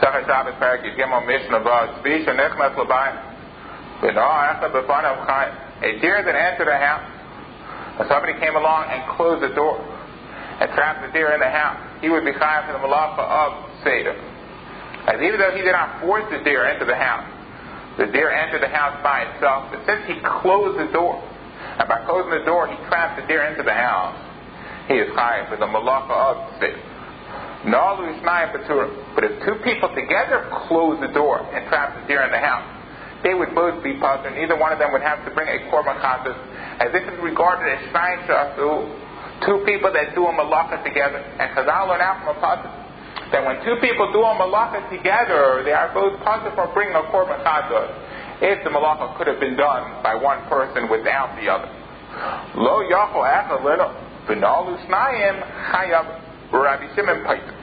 Shabbos 0.00 0.54
Parak 0.60 0.84
Yigimel 0.84 1.26
Mishnah 1.26 1.60
Vav 1.60 2.02
Tzvi 2.02 2.24
Shenichnas 2.24 2.76
L'Bayim 2.76 3.16
B'no 4.00 4.22
Echad 4.22 4.72
B'fanav 4.72 5.26
Chayim 5.26 5.54
A 5.82 6.00
deer 6.00 6.22
that 6.22 6.34
entered 6.34 6.68
a 6.68 6.78
house 6.78 7.18
and 7.98 8.06
somebody 8.06 8.38
came 8.38 8.54
along 8.54 8.86
and 8.94 9.02
closed 9.18 9.42
the 9.42 9.54
door 9.54 9.82
and 10.60 10.70
trapped 10.74 11.02
the 11.02 11.10
deer 11.12 11.34
in 11.34 11.40
the 11.40 11.50
house, 11.50 11.78
he 12.00 12.08
would 12.08 12.24
be 12.24 12.32
chayav 12.32 12.66
for 12.66 12.74
the 12.74 12.82
malacha 12.82 13.22
of 13.22 13.50
tzeidah. 13.82 14.14
As 15.10 15.22
even 15.22 15.38
though 15.38 15.54
he 15.54 15.62
did 15.62 15.72
not 15.72 16.00
force 16.00 16.26
the 16.30 16.42
deer 16.42 16.66
into 16.70 16.84
the 16.84 16.94
house, 16.94 17.26
the 17.98 18.06
deer 18.06 18.30
entered 18.30 18.62
the 18.62 18.70
house 18.70 19.02
by 19.02 19.22
itself, 19.22 19.70
but 19.70 19.82
since 19.86 20.06
he 20.06 20.14
closed 20.42 20.78
the 20.78 20.92
door, 20.92 21.22
and 21.78 21.88
by 21.88 22.04
closing 22.06 22.30
the 22.30 22.44
door 22.44 22.66
he 22.66 22.76
trapped 22.86 23.20
the 23.20 23.26
deer 23.26 23.42
into 23.50 23.62
the 23.62 23.74
house, 23.74 24.14
he 24.86 24.94
is 24.94 25.10
chayav 25.14 25.48
for 25.50 25.56
the 25.56 25.66
malacha 25.66 26.14
of 26.14 26.36
tzeidah. 26.58 26.87
But 27.70 29.24
if 29.24 29.44
two 29.44 29.56
people 29.64 29.88
together 29.94 30.48
close 30.68 31.00
the 31.00 31.12
door 31.12 31.40
and 31.54 31.66
trap 31.68 32.00
the 32.00 32.06
deer 32.06 32.22
in 32.24 32.32
the 32.32 32.38
house, 32.38 32.78
they 33.22 33.34
would 33.34 33.54
both 33.54 33.82
be 33.82 33.98
puzzled, 33.98 34.34
Neither 34.34 34.56
one 34.56 34.72
of 34.72 34.78
them 34.78 34.92
would 34.92 35.02
have 35.02 35.24
to 35.24 35.30
bring 35.34 35.48
a 35.48 35.58
korban 35.70 35.98
chatas, 35.98 36.38
as 36.78 36.92
this 36.92 37.02
is 37.02 37.18
regarded 37.18 37.66
as 37.66 37.82
shnayim 37.90 38.26
shasu, 38.30 38.86
two 39.44 39.64
people 39.66 39.92
that 39.92 40.14
do 40.14 40.26
a 40.26 40.32
malacha 40.32 40.84
together. 40.84 41.18
And 41.18 41.50
Chazal 41.50 41.88
learned 41.88 42.02
out 42.02 42.22
from 42.22 42.36
a 42.36 42.40
puzzle 42.40 42.70
that 43.32 43.44
when 43.44 43.58
two 43.66 43.76
people 43.82 44.12
do 44.12 44.22
a 44.22 44.34
malacha 44.38 44.88
together, 44.88 45.62
they 45.64 45.72
are 45.72 45.92
both 45.92 46.22
puzzled 46.22 46.54
for 46.54 46.70
bringing 46.72 46.94
a 46.94 47.02
korban 47.10 47.42
chatas, 47.42 47.90
if 48.40 48.62
the 48.62 48.70
malacha 48.70 49.18
could 49.18 49.26
have 49.26 49.40
been 49.40 49.56
done 49.56 50.02
by 50.02 50.14
one 50.14 50.38
person 50.48 50.88
without 50.88 51.34
the 51.34 51.50
other. 51.50 51.68
Lo 52.54 52.86
yachol 52.86 53.26
echad 53.26 53.64
little, 53.66 53.90
v'nalu 54.30 54.78
shnayim 54.86 55.42
chayav, 55.74 56.22
Rabbi 56.52 56.94
Shimon 56.94 57.24
Paitim. 57.24 57.57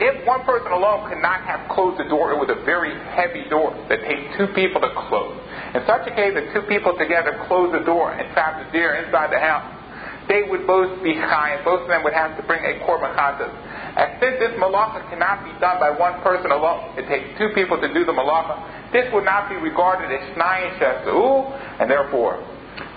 If 0.00 0.24
one 0.24 0.48
person 0.48 0.72
alone 0.72 1.12
could 1.12 1.20
not 1.20 1.44
have 1.44 1.68
closed 1.68 2.00
the 2.00 2.08
door, 2.08 2.32
it 2.32 2.40
was 2.40 2.48
a 2.48 2.64
very 2.64 2.96
heavy 3.12 3.44
door 3.52 3.76
that 3.92 4.00
takes 4.00 4.32
two 4.40 4.48
people 4.56 4.80
to 4.80 4.88
close. 4.96 5.36
In 5.76 5.84
such 5.84 6.08
a 6.08 6.12
case, 6.16 6.32
if 6.32 6.56
two 6.56 6.64
people 6.72 6.96
together 6.96 7.36
close 7.44 7.68
the 7.68 7.84
door 7.84 8.16
and 8.16 8.24
trap 8.32 8.64
the 8.64 8.72
deer 8.72 8.96
inside 9.04 9.28
the 9.28 9.38
house, 9.38 9.76
they 10.24 10.48
would 10.48 10.64
both 10.64 11.02
be 11.04 11.12
high, 11.12 11.60
and 11.60 11.64
both 11.68 11.84
of 11.84 11.88
them 11.92 12.00
would 12.00 12.16
have 12.16 12.32
to 12.40 12.42
bring 12.48 12.64
a 12.64 12.80
korban 12.86 13.12
chatas. 13.12 13.52
And 13.98 14.16
since 14.24 14.40
this 14.40 14.56
malacha 14.56 15.04
cannot 15.12 15.44
be 15.44 15.52
done 15.60 15.76
by 15.76 15.90
one 15.92 16.22
person 16.24 16.48
alone, 16.48 16.96
it 16.96 17.04
takes 17.04 17.36
two 17.36 17.52
people 17.52 17.76
to 17.76 17.92
do 17.92 18.06
the 18.08 18.16
malacha, 18.16 18.56
this 18.96 19.04
would 19.12 19.28
not 19.28 19.52
be 19.52 19.56
regarded 19.56 20.08
as 20.08 20.22
shnayim 20.32 20.80
shesu, 20.80 21.44
and 21.76 21.90
therefore 21.90 22.40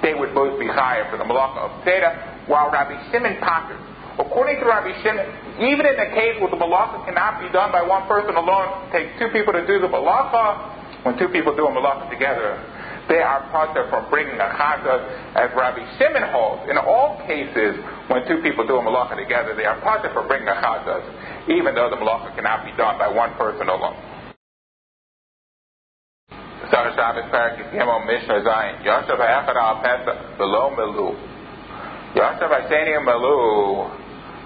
they 0.01 0.13
would 0.13 0.33
both 0.33 0.55
be 0.59 0.67
chayav 0.71 1.11
for 1.11 1.17
the 1.17 1.27
malacha 1.27 1.67
of 1.67 1.71
tzeidah, 1.83 2.47
while 2.47 2.71
Rabbi 2.71 3.11
Shimon 3.11 3.41
Pater 3.43 3.75
According 4.19 4.61
to 4.61 4.66
Rabbi 4.66 4.94
Shimon, 5.02 5.25
even 5.58 5.86
in 5.89 5.97
a 5.97 6.09
case 6.14 6.38
where 6.38 6.50
the 6.53 6.58
malacha 6.61 7.02
cannot 7.06 7.42
be 7.42 7.50
done 7.50 7.72
by 7.72 7.81
one 7.81 8.06
person 8.06 8.36
alone, 8.38 8.89
it 8.89 8.92
takes 8.94 9.09
two 9.17 9.30
people 9.33 9.53
to 9.53 9.66
do 9.66 9.81
the 9.81 9.89
malacha. 9.89 11.06
When 11.06 11.17
two 11.17 11.28
people 11.30 11.56
do 11.56 11.66
a 11.66 11.72
malacha 11.73 12.09
together, 12.14 12.61
they 13.09 13.19
are 13.19 13.41
processed 13.50 13.89
from 13.89 14.09
bringing 14.09 14.38
a 14.38 14.50
chatas, 14.56 15.02
as 15.36 15.50
Rabbi 15.58 15.81
Shimon 15.97 16.30
holds. 16.30 16.69
In 16.69 16.78
all 16.78 17.19
cases, 17.25 17.75
when 18.08 18.22
two 18.30 18.39
people 18.45 18.66
do 18.66 18.78
a 18.78 18.84
malacha 18.86 19.17
together, 19.17 19.56
they 19.58 19.66
are 19.66 19.81
processed 19.81 20.14
from 20.14 20.28
bringing 20.28 20.47
a 20.47 20.61
chatas, 20.61 21.03
even 21.50 21.73
though 21.73 21.89
the 21.89 21.97
malacha 21.97 22.36
cannot 22.36 22.64
be 22.64 22.72
done 22.78 22.97
by 23.02 23.09
one 23.09 23.34
person 23.34 23.67
alone. 23.67 23.97
Ha'echad 26.73 27.17
Al 29.58 29.81
Pesach 29.81 30.38
Below 30.38 30.72
Yosef 32.16 32.50
Ha'sheni 32.50 32.94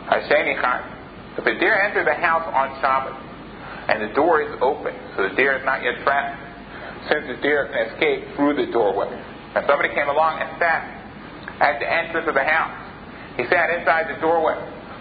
Milu 0.07 0.27
Hasheni 0.27 1.37
If 1.37 1.45
a 1.45 1.59
deer 1.59 1.75
enters 1.81 2.05
the 2.05 2.15
house 2.15 2.47
on 2.53 2.79
Shabbos 2.81 3.15
and 3.87 4.09
the 4.09 4.13
door 4.15 4.41
is 4.41 4.51
open, 4.61 4.93
so 5.15 5.29
the 5.29 5.35
deer 5.35 5.57
is 5.57 5.65
not 5.65 5.83
yet 5.83 6.03
trapped, 6.03 7.09
since 7.09 7.27
the 7.27 7.41
deer 7.41 7.67
can 7.71 7.87
escape 7.91 8.35
through 8.35 8.55
the 8.55 8.71
doorway. 8.71 9.07
And 9.55 9.65
somebody 9.67 9.89
came 9.95 10.09
along 10.09 10.41
and 10.41 10.49
sat 10.59 10.83
at 11.61 11.79
the 11.79 11.87
entrance 11.87 12.27
of 12.27 12.35
the 12.35 12.43
house. 12.43 12.75
He 13.37 13.43
sat 13.47 13.69
inside 13.79 14.11
the 14.11 14.19
doorway, 14.19 14.59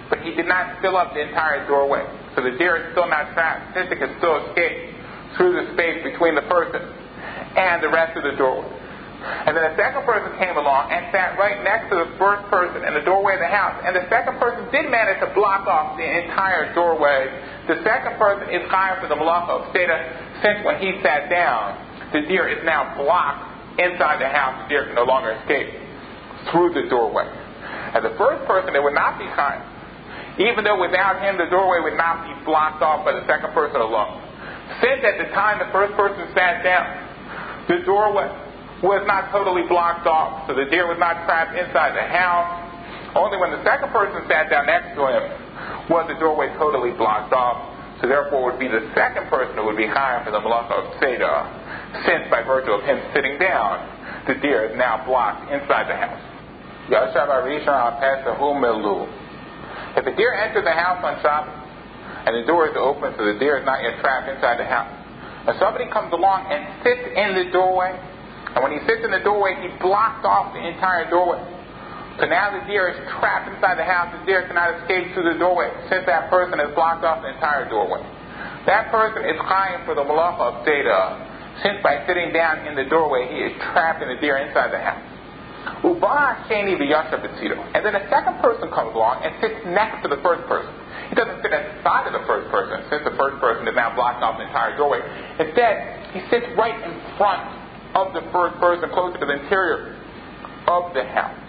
but 0.09 0.21
he 0.21 0.35
did 0.35 0.47
not 0.47 0.81
fill 0.81 0.97
up 0.97 1.15
the 1.15 1.21
entire 1.21 1.67
doorway. 1.67 2.05
So 2.37 2.43
the 2.43 2.57
deer 2.59 2.77
is 2.77 2.93
still 2.93 3.09
not 3.09 3.33
trapped, 3.35 3.75
since 3.75 3.91
it 3.91 3.99
can 3.99 4.15
still 4.19 4.39
escape 4.47 4.95
through 5.37 5.53
the 5.55 5.73
space 5.75 6.05
between 6.05 6.35
the 6.35 6.47
person 6.47 6.83
and 7.57 7.83
the 7.83 7.89
rest 7.89 8.17
of 8.17 8.23
the 8.23 8.37
doorway. 8.39 8.69
And 9.47 9.55
then 9.55 9.63
the 9.63 9.77
second 9.79 10.03
person 10.07 10.35
came 10.39 10.59
along 10.59 10.91
and 10.91 11.07
sat 11.11 11.39
right 11.39 11.63
next 11.63 11.91
to 11.91 11.97
the 12.03 12.11
first 12.19 12.47
person 12.51 12.83
in 12.83 12.95
the 12.95 13.03
doorway 13.03 13.39
of 13.39 13.43
the 13.43 13.51
house. 13.51 13.79
And 13.83 13.95
the 13.95 14.07
second 14.11 14.39
person 14.39 14.67
did 14.71 14.91
manage 14.91 15.23
to 15.23 15.31
block 15.35 15.67
off 15.67 15.99
the 15.99 16.07
entire 16.07 16.75
doorway. 16.75 17.31
The 17.67 17.83
second 17.83 18.19
person 18.19 18.51
is 18.51 18.63
chayav 18.71 19.03
for 19.03 19.09
the 19.11 19.19
malacha 19.19 19.51
of 19.51 19.63
tzeidah, 19.75 20.43
since 20.43 20.59
when 20.67 20.79
he 20.79 20.99
sat 21.03 21.31
down, 21.31 21.79
the 22.13 22.23
deer 22.27 22.47
is 22.47 22.63
now 22.63 22.95
blocked 22.95 23.79
inside 23.79 24.23
the 24.23 24.31
house. 24.31 24.67
The 24.67 24.69
deer 24.71 24.87
can 24.87 24.95
no 24.95 25.05
longer 25.05 25.35
escape 25.43 25.75
through 26.51 26.75
the 26.75 26.87
doorway. 26.87 27.27
And 27.27 28.05
the 28.05 28.15
first 28.19 28.47
person, 28.47 28.75
it 28.75 28.83
would 28.83 28.95
not 28.95 29.19
be 29.19 29.27
high, 29.27 29.59
even 30.39 30.63
though 30.63 30.79
without 30.79 31.23
him 31.23 31.39
the 31.39 31.51
doorway 31.51 31.83
would 31.83 31.99
not 31.99 32.27
be 32.27 32.35
blocked 32.45 32.83
off 32.83 33.05
by 33.05 33.13
the 33.13 33.27
second 33.27 33.55
person 33.55 33.81
alone. 33.81 34.23
Since 34.83 35.03
at 35.03 35.19
the 35.19 35.31
time 35.35 35.59
the 35.59 35.71
first 35.73 35.95
person 35.95 36.27
sat 36.35 36.63
down, 36.63 37.67
the 37.69 37.83
doorway 37.87 38.31
was 38.83 39.05
not 39.07 39.33
totally 39.33 39.63
blocked 39.69 40.07
off, 40.07 40.47
so 40.49 40.55
the 40.55 40.67
deer 40.69 40.87
was 40.87 40.99
not 40.99 41.25
trapped 41.25 41.57
inside 41.57 41.97
the 41.97 42.05
house. 42.05 43.17
Only 43.17 43.39
when 43.41 43.51
the 43.51 43.65
second 43.65 43.89
person 43.93 44.21
sat 44.29 44.51
down 44.51 44.67
next 44.67 44.93
to 44.97 45.09
him 45.09 45.25
was 45.89 46.05
the 46.09 46.19
doorway 46.21 46.53
totally 46.61 46.93
blocked 46.93 47.33
off. 47.33 47.73
So 48.01 48.09
therefore, 48.09 48.45
would 48.53 48.61
be 48.61 48.69
the 48.69 48.93
second 48.93 49.33
person 49.33 49.57
who 49.57 49.65
would 49.65 49.81
be 49.81 49.89
chayav 49.89 50.29
for 50.29 50.31
the 50.31 50.41
malacha 50.45 50.85
of 50.85 51.01
tzeidah, 51.01 52.05
since 52.05 52.29
by 52.29 52.45
virtue 52.45 52.77
of 52.77 52.85
him 52.85 53.01
sitting 53.17 53.39
down, 53.41 53.81
the 54.29 54.35
deer 54.45 54.69
is 54.69 54.77
now 54.77 55.01
blocked 55.09 55.49
inside 55.49 55.89
the 55.89 55.97
house. 55.97 56.21
If 59.97 60.05
the 60.05 60.13
deer 60.13 60.33
enters 60.35 60.65
the 60.65 60.77
house 60.77 61.01
on 61.01 61.17
Shabbat, 61.25 61.67
and 62.27 62.37
the 62.37 62.47
door 62.47 62.69
is 62.69 62.77
open, 62.77 63.15
so 63.17 63.25
the 63.25 63.39
deer 63.39 63.57
is 63.57 63.65
not 63.65 63.81
yet 63.83 63.99
trapped 64.01 64.29
inside 64.29 64.59
the 64.59 64.67
house, 64.67 64.93
and 65.49 65.57
somebody 65.59 65.89
comes 65.89 66.13
along 66.13 66.53
and 66.53 66.67
sits 66.85 67.01
in 67.17 67.35
the 67.39 67.51
doorway, 67.51 67.97
and 68.55 68.63
when 68.63 68.73
he 68.73 68.81
sits 68.87 69.03
in 69.05 69.11
the 69.11 69.21
doorway, 69.21 69.57
he 69.61 69.69
blocks 69.83 70.25
off 70.25 70.55
the 70.55 70.63
entire 70.63 71.11
doorway. 71.11 71.43
So 72.17 72.25
now 72.25 72.49
the 72.57 72.65
deer 72.65 72.89
is 72.89 72.97
trapped 73.21 73.53
inside 73.53 73.77
the 73.77 73.85
house. 73.85 74.09
The 74.17 74.25
deer 74.25 74.49
cannot 74.49 74.81
escape 74.81 75.13
through 75.13 75.29
the 75.33 75.39
doorway 75.39 75.69
since 75.93 76.09
that 76.09 76.33
person 76.33 76.57
has 76.65 76.73
blocked 76.73 77.05
off 77.05 77.21
the 77.21 77.29
entire 77.37 77.69
doorway. 77.69 78.01
That 78.65 78.89
person 78.91 79.29
is 79.29 79.37
crying 79.45 79.85
for 79.85 79.95
the 79.95 80.01
malacha 80.01 80.41
of 80.41 80.65
tzeidah, 80.65 81.63
since 81.63 81.79
by 81.85 82.05
sitting 82.09 82.33
down 82.33 82.67
in 82.67 82.75
the 82.75 82.89
doorway, 82.89 83.29
he 83.29 83.39
is 83.45 83.53
trapped 83.61 84.03
in 84.03 84.09
the 84.09 84.17
deer 84.17 84.41
inside 84.41 84.73
the 84.73 84.81
house. 84.81 85.05
And 85.85 86.01
then 87.85 87.95
a 87.95 88.05
second 88.09 88.41
person 88.41 88.71
comes 88.73 88.97
along 88.97 89.23
and 89.23 89.37
sits 89.45 89.61
next 89.69 90.03
to 90.03 90.09
the 90.09 90.17
first 90.25 90.49
person. 90.49 90.73
He 91.13 91.15
doesn't 91.15 91.43
sit 91.45 91.53
at 91.53 91.69
the 91.69 91.83
side 91.85 92.09
of 92.09 92.15
the 92.17 92.25
first 92.27 92.49
person, 92.51 92.81
since 92.89 93.05
the 93.05 93.13
first 93.21 93.39
person 93.45 93.69
is 93.69 93.77
now 93.77 93.95
blocked 93.95 94.25
off 94.25 94.41
the 94.41 94.49
entire 94.49 94.77
doorway. 94.77 95.05
Instead, 95.37 96.17
he 96.17 96.25
sits 96.33 96.49
right 96.57 96.81
in 96.81 96.97
front 97.21 97.45
of 97.97 98.13
the 98.13 98.21
first 98.31 98.61
person 98.61 98.93
closer 98.93 99.17
to 99.19 99.25
the 99.25 99.41
interior 99.41 99.97
of 100.69 100.93
the 100.93 101.03
house. 101.17 101.41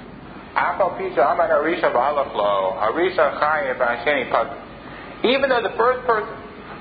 Even 5.27 5.49
though 5.49 5.61
the 5.61 5.75
first 5.77 6.07
person 6.07 6.33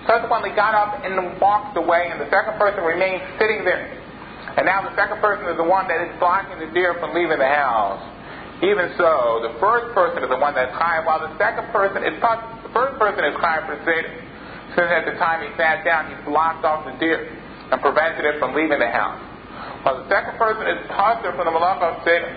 subsequently 0.06 0.54
got 0.54 0.72
up 0.72 1.02
and 1.04 1.18
walked 1.42 1.76
away, 1.76 2.08
and 2.14 2.20
the 2.22 2.30
second 2.30 2.56
person 2.56 2.84
remained 2.84 3.20
sitting 3.42 3.66
there, 3.66 3.90
and 4.56 4.64
now 4.64 4.80
the 4.86 4.94
second 4.96 5.20
person 5.20 5.44
is 5.50 5.58
the 5.58 5.66
one 5.66 5.88
that 5.88 6.00
is 6.00 6.14
blocking 6.22 6.56
the 6.62 6.72
deer 6.72 6.94
from 7.02 7.12
leaving 7.12 7.36
the 7.36 7.52
house. 7.52 8.00
Even 8.62 8.88
so, 8.96 9.44
the 9.44 9.52
first 9.60 9.92
person 9.92 10.24
is 10.24 10.30
the 10.30 10.38
one 10.40 10.54
that's 10.54 10.72
high, 10.72 11.04
while 11.04 11.20
the 11.20 11.36
second 11.36 11.68
person 11.74 12.00
is 12.06 12.16
the 12.16 12.72
first 12.72 12.96
person 12.96 13.20
is 13.28 13.36
high 13.36 13.60
for 13.66 13.76
Satan. 13.84 14.16
Since 14.72 14.88
at 14.88 15.04
the 15.04 15.18
time 15.20 15.44
he 15.44 15.52
sat 15.60 15.84
down, 15.84 16.08
he 16.08 16.16
blocked 16.24 16.64
off 16.64 16.88
the 16.88 16.96
deer 16.96 17.28
and 17.68 17.80
prevented 17.82 18.24
it 18.24 18.38
from 18.38 18.54
leaving 18.54 18.78
the 18.78 18.88
house. 18.88 19.20
While 19.86 20.02
the 20.02 20.10
second 20.10 20.34
person 20.34 20.66
is 20.66 20.82
positive 20.90 21.38
from 21.38 21.46
the 21.46 21.54
of 21.54 22.02
tzeidah. 22.02 22.34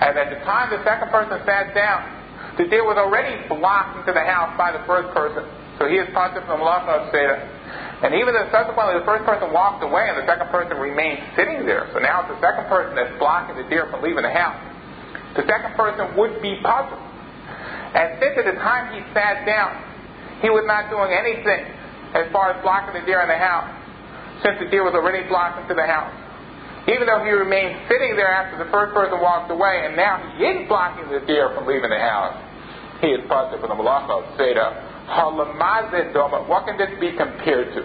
And 0.00 0.16
at 0.16 0.32
the 0.32 0.40
time 0.48 0.72
the 0.72 0.80
second 0.88 1.12
person 1.12 1.36
sat 1.44 1.76
down, 1.76 2.00
the 2.56 2.64
deer 2.64 2.80
was 2.80 2.96
already 2.96 3.44
blocked 3.44 4.00
into 4.00 4.16
the 4.16 4.24
house 4.24 4.56
by 4.56 4.72
the 4.72 4.80
first 4.88 5.12
person. 5.12 5.44
So 5.76 5.84
he 5.84 6.00
is 6.00 6.08
positive 6.16 6.48
from 6.48 6.64
the 6.64 6.68
of 6.88 7.12
tzeidah. 7.12 8.08
And 8.08 8.16
even 8.16 8.32
though 8.32 8.48
subsequently 8.48 9.04
the 9.04 9.04
first 9.04 9.28
person 9.28 9.52
walked 9.52 9.84
away 9.84 10.08
and 10.08 10.16
the 10.16 10.24
second 10.24 10.48
person 10.48 10.80
remained 10.80 11.20
sitting 11.36 11.68
there. 11.68 11.92
So 11.92 12.00
now 12.00 12.24
it's 12.24 12.32
the 12.32 12.40
second 12.40 12.72
person 12.72 12.96
that's 12.96 13.12
blocking 13.20 13.60
the 13.60 13.68
deer 13.68 13.84
from 13.92 14.00
leaving 14.00 14.24
the 14.24 14.32
house. 14.32 14.56
The 15.36 15.44
second 15.44 15.76
person 15.76 16.16
would 16.16 16.40
be 16.40 16.56
puzzled. 16.64 17.04
And 18.00 18.16
since 18.16 18.32
at 18.32 18.48
the 18.48 18.56
time 18.64 18.96
he 18.96 19.04
sat 19.12 19.44
down, 19.44 19.76
he 20.40 20.48
was 20.48 20.64
not 20.64 20.88
doing 20.88 21.12
anything 21.12 21.68
as 22.16 22.32
far 22.32 22.56
as 22.56 22.56
blocking 22.64 22.96
the 22.96 23.04
deer 23.04 23.20
in 23.20 23.28
the 23.28 23.36
house, 23.36 23.68
since 24.40 24.56
the 24.56 24.72
deer 24.72 24.88
was 24.88 24.96
already 24.96 25.28
blocked 25.28 25.60
into 25.60 25.76
the 25.76 25.84
house. 25.84 26.27
Even 26.88 27.04
though 27.04 27.20
he 27.20 27.28
remained 27.30 27.84
sitting 27.84 28.16
there 28.16 28.32
after 28.32 28.56
the 28.56 28.70
first 28.72 28.94
person 28.96 29.20
walked 29.20 29.50
away, 29.52 29.84
and 29.84 29.94
now 29.94 30.16
he 30.36 30.44
is 30.44 30.66
blocking 30.68 31.04
the 31.12 31.20
deer 31.26 31.52
from 31.52 31.66
leaving 31.66 31.90
the 31.90 32.00
house, 32.00 32.32
he 33.04 33.08
is 33.08 33.20
positive 33.28 33.60
for 33.60 33.68
the 33.68 33.76
malacha 33.76 34.24
of 34.24 34.24
doma. 36.16 36.48
What 36.48 36.64
can 36.64 36.78
this 36.78 36.88
be 36.98 37.12
compared 37.12 37.74
to? 37.76 37.84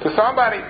To 0.00 0.08
somebody 0.16 0.60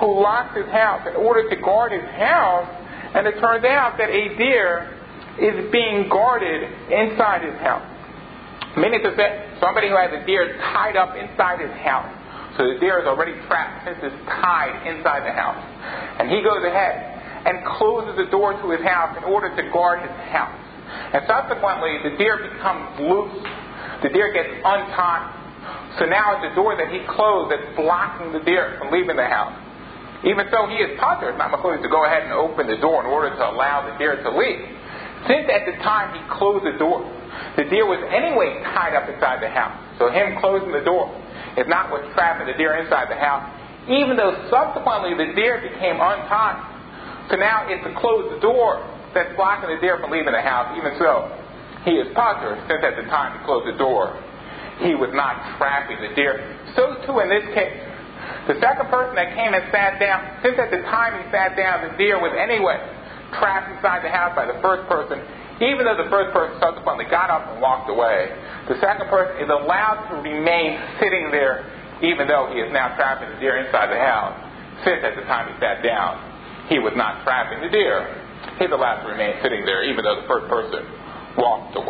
who 0.00 0.20
locks 0.20 0.56
his 0.56 0.66
house 0.66 1.06
in 1.06 1.14
order 1.14 1.48
to 1.48 1.56
guard 1.62 1.92
his 1.92 2.08
house, 2.18 2.66
and 3.14 3.26
it 3.26 3.38
turns 3.38 3.64
out 3.64 3.98
that 3.98 4.10
a 4.10 4.36
deer 4.36 4.98
is 5.38 5.70
being 5.70 6.08
guarded 6.08 6.62
inside 6.90 7.42
his 7.42 7.54
house. 7.60 7.86
Meaning 8.76 9.02
to 9.04 9.14
say, 9.16 9.46
somebody 9.60 9.88
who 9.88 9.96
has 9.96 10.10
a 10.12 10.26
deer 10.26 10.56
tied 10.72 10.96
up 10.96 11.14
inside 11.16 11.60
his 11.60 11.70
house. 11.82 12.10
So 12.56 12.68
the 12.68 12.76
deer 12.80 13.00
is 13.00 13.06
already 13.08 13.32
trapped 13.48 13.88
since 13.88 13.98
it's 14.02 14.20
tied 14.28 14.84
inside 14.84 15.24
the 15.24 15.32
house. 15.32 15.60
And 16.20 16.28
he 16.28 16.44
goes 16.44 16.60
ahead 16.60 17.48
and 17.48 17.64
closes 17.80 18.14
the 18.16 18.28
door 18.28 18.52
to 18.52 18.66
his 18.70 18.84
house 18.84 19.16
in 19.16 19.24
order 19.24 19.48
to 19.48 19.62
guard 19.72 20.04
his 20.04 20.12
house. 20.28 20.52
And 21.16 21.24
subsequently, 21.24 21.96
the 22.04 22.14
deer 22.20 22.36
becomes 22.52 23.00
loose. 23.00 23.40
The 24.04 24.12
deer 24.12 24.32
gets 24.36 24.52
untied. 24.60 25.32
So 25.98 26.04
now 26.04 26.36
it's 26.36 26.52
the 26.52 26.54
door 26.54 26.76
that 26.76 26.92
he 26.92 27.00
closed 27.08 27.52
that's 27.52 27.68
blocking 27.76 28.32
the 28.32 28.44
deer 28.44 28.76
from 28.78 28.92
leaving 28.92 29.16
the 29.16 29.28
house. 29.28 29.56
Even 30.22 30.46
so, 30.52 30.68
he 30.68 30.78
is 30.78 30.94
puzzled, 31.00 31.34
not 31.40 31.50
included 31.50 31.82
to 31.82 31.90
go 31.90 32.04
ahead 32.04 32.22
and 32.22 32.32
open 32.32 32.68
the 32.68 32.78
door 32.78 33.02
in 33.02 33.10
order 33.10 33.30
to 33.34 33.44
allow 33.48 33.82
the 33.88 33.96
deer 33.98 34.22
to 34.22 34.30
leave. 34.30 34.62
Since 35.26 35.50
at 35.50 35.66
the 35.66 35.76
time 35.82 36.14
he 36.14 36.22
closed 36.30 36.66
the 36.66 36.78
door, 36.78 37.02
the 37.56 37.64
deer 37.64 37.86
was 37.86 37.98
anyway 38.06 38.62
tied 38.74 38.94
up 38.94 39.08
inside 39.08 39.42
the 39.42 39.50
house. 39.50 39.74
So 39.98 40.10
him 40.10 40.38
closing 40.38 40.70
the 40.70 40.84
door 40.84 41.10
is 41.56 41.68
not 41.68 41.90
what's 41.90 42.08
trapping 42.14 42.46
the 42.46 42.56
deer 42.56 42.76
inside 42.80 43.10
the 43.10 43.18
house. 43.18 43.44
Even 43.90 44.16
though 44.16 44.32
subsequently 44.48 45.18
the 45.18 45.34
deer 45.34 45.58
became 45.60 45.98
untied. 45.98 46.60
So 47.30 47.36
now 47.36 47.66
it's 47.66 47.82
to 47.84 47.92
close 47.98 48.30
the 48.30 48.40
door 48.40 48.82
that's 49.14 49.34
blocking 49.36 49.70
the 49.70 49.80
deer 49.80 49.98
from 49.98 50.10
leaving 50.10 50.32
the 50.32 50.44
house. 50.44 50.72
Even 50.78 50.94
so, 50.98 51.28
he 51.84 51.98
is 51.98 52.06
puzzled 52.14 52.58
since 52.70 52.82
at 52.82 52.94
the 52.96 53.06
time 53.10 53.36
he 53.36 53.40
closed 53.44 53.66
the 53.66 53.76
door, 53.76 54.14
he 54.80 54.94
was 54.94 55.10
not 55.12 55.58
trapping 55.58 55.98
the 55.98 56.14
deer. 56.14 56.40
So 56.74 56.96
too 57.06 57.18
in 57.20 57.28
this 57.28 57.46
case. 57.54 57.74
The 58.46 58.58
second 58.58 58.90
person 58.90 59.14
that 59.14 59.34
came 59.34 59.54
and 59.54 59.62
sat 59.70 59.98
down, 59.98 60.42
since 60.42 60.58
at 60.58 60.70
the 60.70 60.82
time 60.90 61.14
he 61.18 61.26
sat 61.30 61.54
down, 61.54 61.86
the 61.86 61.94
deer 61.98 62.18
was 62.18 62.34
anyway 62.34 62.78
trapped 63.38 63.72
inside 63.72 64.04
the 64.04 64.12
house 64.12 64.36
by 64.36 64.44
the 64.44 64.58
first 64.60 64.84
person, 64.88 65.20
even 65.62 65.86
though 65.86 65.96
the 65.96 66.10
first 66.10 66.34
person 66.34 66.58
subsequently 66.58 67.06
got 67.06 67.30
up 67.30 67.46
and 67.52 67.62
walked 67.62 67.88
away, 67.88 68.34
the 68.68 68.78
second 68.82 69.06
person 69.06 69.38
is 69.42 69.50
allowed 69.50 70.10
to 70.10 70.18
remain 70.20 70.78
sitting 70.98 71.30
there 71.30 71.66
even 72.02 72.26
though 72.26 72.50
he 72.50 72.58
is 72.58 72.70
now 72.74 72.94
trapping 72.98 73.30
the 73.30 73.38
deer 73.38 73.62
inside 73.62 73.86
the 73.86 74.02
house, 74.02 74.34
since 74.82 74.98
at 75.06 75.14
the 75.14 75.22
time 75.30 75.46
he 75.46 75.54
sat 75.62 75.86
down, 75.86 76.18
he 76.66 76.82
was 76.82 76.92
not 76.98 77.22
trapping 77.22 77.62
the 77.62 77.70
deer. 77.70 78.10
He's 78.58 78.74
allowed 78.74 79.06
to 79.06 79.08
remain 79.08 79.38
sitting 79.42 79.64
there 79.64 79.86
even 79.86 80.02
though 80.02 80.18
the 80.18 80.26
first 80.26 80.50
person 80.50 80.82
walked 81.38 81.78
away. 81.78 81.86